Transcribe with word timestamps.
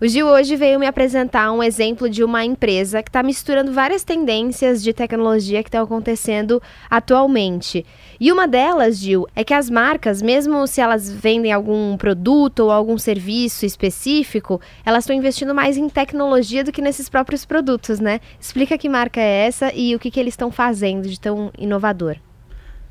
O 0.00 0.06
Gil 0.06 0.28
hoje 0.28 0.54
veio 0.54 0.78
me 0.78 0.86
apresentar 0.86 1.50
um 1.50 1.60
exemplo 1.60 2.08
de 2.08 2.22
uma 2.22 2.44
empresa 2.44 3.02
que 3.02 3.08
está 3.08 3.20
misturando 3.20 3.72
várias 3.72 4.04
tendências 4.04 4.80
de 4.80 4.92
tecnologia 4.92 5.60
que 5.60 5.68
estão 5.68 5.82
acontecendo 5.82 6.62
atualmente. 6.88 7.84
E 8.20 8.30
uma 8.30 8.46
delas, 8.46 8.98
Gil, 8.98 9.26
é 9.34 9.42
que 9.42 9.52
as 9.52 9.68
marcas, 9.68 10.22
mesmo 10.22 10.64
se 10.68 10.80
elas 10.80 11.10
vendem 11.10 11.52
algum 11.52 11.96
produto 11.96 12.60
ou 12.60 12.70
algum 12.70 12.96
serviço 12.96 13.66
específico, 13.66 14.60
elas 14.86 15.02
estão 15.02 15.16
investindo 15.16 15.52
mais 15.52 15.76
em 15.76 15.88
tecnologia 15.88 16.62
do 16.62 16.70
que 16.70 16.80
nesses 16.80 17.08
próprios 17.08 17.44
produtos, 17.44 17.98
né? 17.98 18.20
Explica 18.38 18.78
que 18.78 18.88
marca 18.88 19.20
é 19.20 19.46
essa 19.48 19.72
e 19.74 19.96
o 19.96 19.98
que, 19.98 20.12
que 20.12 20.20
eles 20.20 20.34
estão 20.34 20.52
fazendo 20.52 21.08
de 21.08 21.18
tão 21.18 21.50
inovador. 21.58 22.18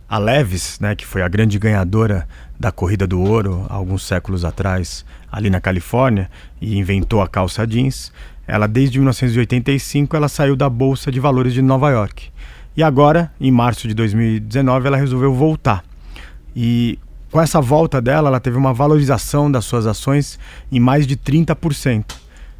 A 0.09 0.17
Levis, 0.17 0.79
né, 0.79 0.95
que 0.95 1.05
foi 1.05 1.21
a 1.21 1.27
grande 1.27 1.59
ganhadora 1.59 2.25
da 2.57 2.71
corrida 2.71 3.05
do 3.05 3.21
ouro 3.21 3.65
alguns 3.69 4.03
séculos 4.03 4.45
atrás, 4.45 5.05
ali 5.29 5.49
na 5.49 5.59
Califórnia, 5.59 6.29
e 6.61 6.77
inventou 6.77 7.21
a 7.21 7.27
calça 7.27 7.67
jeans, 7.67 8.11
ela 8.47 8.67
desde 8.67 8.99
1985 8.99 10.15
ela 10.15 10.29
saiu 10.29 10.55
da 10.55 10.69
bolsa 10.69 11.11
de 11.11 11.19
valores 11.19 11.53
de 11.53 11.61
Nova 11.61 11.89
York. 11.91 12.29
E 12.75 12.81
agora, 12.81 13.31
em 13.41 13.51
março 13.51 13.87
de 13.87 13.93
2019, 13.93 14.87
ela 14.87 14.97
resolveu 14.97 15.33
voltar. 15.33 15.83
E 16.55 16.97
com 17.29 17.41
essa 17.41 17.59
volta 17.59 18.01
dela, 18.01 18.29
ela 18.29 18.39
teve 18.39 18.57
uma 18.57 18.73
valorização 18.73 19.51
das 19.51 19.65
suas 19.65 19.85
ações 19.85 20.39
em 20.71 20.79
mais 20.79 21.05
de 21.05 21.17
30%. 21.17 22.16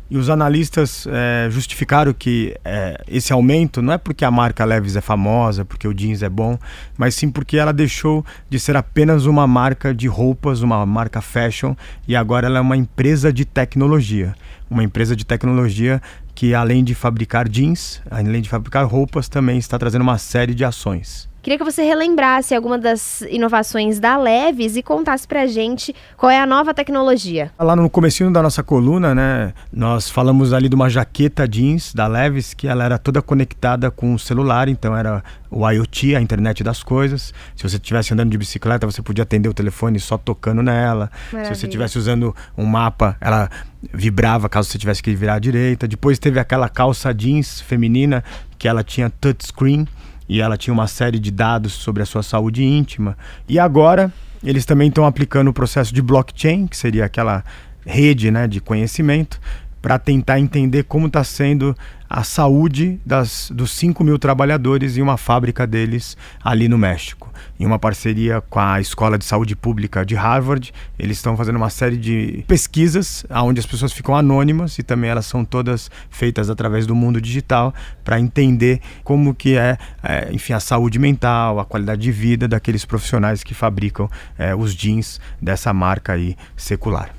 E 0.09 0.17
os 0.17 0.29
analistas 0.29 1.05
é, 1.09 1.49
justificaram 1.51 2.13
que 2.13 2.55
é, 2.63 3.03
esse 3.09 3.33
aumento 3.33 3.81
não 3.81 3.91
é 3.91 3.97
porque 3.97 4.23
a 4.23 4.31
marca 4.31 4.63
Levis 4.63 4.95
é 4.95 5.01
famosa, 5.01 5.65
porque 5.65 5.87
o 5.87 5.93
jeans 5.93 6.23
é 6.23 6.29
bom, 6.29 6.57
mas 6.97 7.13
sim 7.15 7.29
porque 7.29 7.57
ela 7.57 7.73
deixou 7.73 8.25
de 8.49 8.57
ser 8.57 8.77
apenas 8.77 9.25
uma 9.25 9.45
marca 9.45 9.93
de 9.93 10.07
roupas, 10.07 10.61
uma 10.61 10.85
marca 10.85 11.19
fashion, 11.19 11.75
e 12.07 12.15
agora 12.15 12.47
ela 12.47 12.59
é 12.59 12.61
uma 12.61 12.77
empresa 12.77 13.33
de 13.33 13.43
tecnologia. 13.43 14.33
Uma 14.69 14.83
empresa 14.83 15.15
de 15.15 15.25
tecnologia 15.25 16.01
que, 16.33 16.53
além 16.53 16.83
de 16.83 16.93
fabricar 16.93 17.49
jeans, 17.49 18.01
além 18.09 18.41
de 18.41 18.49
fabricar 18.49 18.85
roupas, 18.85 19.27
também 19.27 19.57
está 19.57 19.77
trazendo 19.77 20.03
uma 20.03 20.17
série 20.17 20.53
de 20.53 20.63
ações. 20.63 21.27
Queria 21.47 21.57
que 21.57 21.63
você 21.63 21.81
relembrasse 21.81 22.53
alguma 22.53 22.77
das 22.77 23.21
inovações 23.21 24.01
da 24.01 24.17
Leves 24.17 24.75
e 24.75 24.83
contasse 24.83 25.25
pra 25.25 25.47
gente 25.47 25.95
qual 26.17 26.29
é 26.29 26.37
a 26.37 26.45
nova 26.45 26.73
tecnologia. 26.73 27.53
Lá 27.57 27.73
no 27.73 27.89
comecinho 27.89 28.29
da 28.29 28.43
nossa 28.43 28.61
coluna, 28.61 29.15
né, 29.15 29.53
nós 29.71 30.09
falamos 30.09 30.51
ali 30.51 30.67
de 30.67 30.75
uma 30.75 30.89
jaqueta 30.89 31.47
jeans 31.47 31.93
da 31.93 32.05
Leves 32.05 32.53
que 32.53 32.67
ela 32.67 32.83
era 32.83 32.97
toda 32.97 33.21
conectada 33.21 33.89
com 33.89 34.13
o 34.13 34.19
celular, 34.19 34.67
então 34.67 34.93
era 34.93 35.23
o 35.49 35.65
IoT, 35.65 36.17
a 36.17 36.21
internet 36.21 36.65
das 36.65 36.83
coisas. 36.83 37.33
Se 37.55 37.63
você 37.63 37.77
estivesse 37.77 38.13
andando 38.13 38.29
de 38.29 38.37
bicicleta, 38.37 38.85
você 38.85 39.01
podia 39.01 39.23
atender 39.23 39.47
o 39.47 39.53
telefone 39.53 40.01
só 40.01 40.17
tocando 40.17 40.61
nela. 40.61 41.09
Maravilha. 41.31 41.55
Se 41.55 41.61
você 41.61 41.65
estivesse 41.65 41.97
usando 41.97 42.35
um 42.57 42.65
mapa, 42.65 43.15
ela 43.21 43.49
vibrava 43.93 44.49
caso 44.49 44.67
você 44.67 44.77
tivesse 44.77 45.01
que 45.01 45.15
virar 45.15 45.35
à 45.35 45.39
direita. 45.39 45.87
Depois 45.87 46.19
teve 46.19 46.41
aquela 46.41 46.67
calça 46.67 47.13
jeans 47.13 47.61
feminina 47.61 48.21
que 48.59 48.67
ela 48.67 48.83
tinha 48.83 49.09
touchscreen 49.09 49.87
e 50.27 50.41
ela 50.41 50.57
tinha 50.57 50.73
uma 50.73 50.87
série 50.87 51.19
de 51.19 51.31
dados 51.31 51.73
sobre 51.73 52.03
a 52.03 52.05
sua 52.05 52.23
saúde 52.23 52.63
íntima. 52.63 53.17
E 53.47 53.57
agora 53.57 54.11
eles 54.43 54.65
também 54.65 54.89
estão 54.89 55.05
aplicando 55.05 55.49
o 55.49 55.53
processo 55.53 55.93
de 55.93 56.01
blockchain, 56.01 56.67
que 56.67 56.77
seria 56.77 57.05
aquela 57.05 57.43
rede 57.85 58.29
né, 58.29 58.47
de 58.47 58.59
conhecimento, 58.59 59.39
para 59.81 59.99
tentar 59.99 60.39
entender 60.39 60.83
como 60.83 61.07
está 61.07 61.23
sendo 61.23 61.75
a 62.09 62.23
saúde 62.23 62.99
das, 63.05 63.51
dos 63.53 63.71
5 63.71 64.03
mil 64.03 64.17
trabalhadores 64.17 64.97
em 64.97 65.01
uma 65.01 65.17
fábrica 65.17 65.67
deles 65.67 66.15
ali 66.43 66.67
no 66.67 66.77
México. 66.77 67.31
Em 67.59 67.65
uma 67.65 67.77
parceria 67.77 68.41
com 68.41 68.59
a 68.59 68.79
Escola 68.79 69.17
de 69.17 69.25
Saúde 69.25 69.55
Pública 69.55 70.05
de 70.05 70.15
Harvard, 70.15 70.73
eles 70.97 71.17
estão 71.17 71.35
fazendo 71.35 71.57
uma 71.57 71.69
série 71.69 71.97
de 71.97 72.43
pesquisas 72.47 73.25
onde 73.29 73.59
as 73.59 73.65
pessoas 73.65 73.91
ficam 73.91 74.15
anônimas 74.15 74.77
e 74.79 74.83
também 74.83 75.09
elas 75.09 75.25
são 75.25 75.43
todas 75.43 75.91
feitas 76.09 76.49
através 76.49 76.87
do 76.87 76.95
mundo 76.95 77.19
digital 77.19 77.73
para 78.03 78.19
entender 78.19 78.79
como 79.03 79.35
que 79.35 79.57
é, 79.57 79.77
é, 80.01 80.29
enfim, 80.31 80.53
a 80.53 80.59
saúde 80.59 80.99
mental, 80.99 81.59
a 81.59 81.65
qualidade 81.65 82.01
de 82.01 82.11
vida 82.11 82.47
daqueles 82.47 82.85
profissionais 82.85 83.43
que 83.43 83.53
fabricam 83.53 84.09
é, 84.37 84.55
os 84.55 84.73
jeans 84.73 85.19
dessa 85.41 85.73
marca 85.73 86.13
aí 86.13 86.37
secular. 86.55 87.16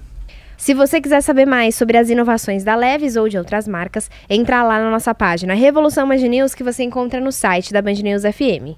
Se 0.58 0.74
você 0.74 1.00
quiser 1.00 1.20
saber 1.20 1.46
mais 1.46 1.76
sobre 1.76 1.96
as 1.96 2.10
inovações 2.10 2.64
da 2.64 2.74
Leves 2.74 3.14
ou 3.14 3.28
de 3.28 3.38
outras 3.38 3.68
marcas, 3.68 4.10
entra 4.28 4.64
lá 4.64 4.80
na 4.80 4.90
nossa 4.90 5.14
página 5.14 5.54
Revolução 5.54 6.08
Band 6.08 6.16
News 6.16 6.52
que 6.52 6.64
você 6.64 6.82
encontra 6.82 7.20
no 7.20 7.30
site 7.30 7.72
da 7.72 7.80
Band 7.80 7.92
News 8.02 8.22
FM. 8.22 8.76